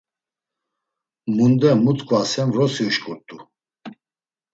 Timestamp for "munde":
1.35-1.69